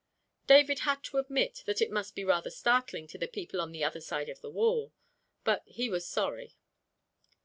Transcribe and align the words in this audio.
David 0.47 0.79
had 0.79 1.03
to 1.03 1.19
admit 1.19 1.61
that 1.67 1.79
it 1.79 1.91
must 1.91 2.15
be 2.15 2.23
rather 2.25 2.49
startling 2.49 3.05
to 3.05 3.19
the 3.19 3.27
people 3.27 3.61
on 3.61 3.71
the 3.71 3.83
other 3.83 4.01
side 4.01 4.29
of 4.29 4.41
the 4.41 4.49
wall, 4.49 4.91
but 5.43 5.61
he 5.67 5.89
was 5.91 6.07
sorry. 6.07 6.55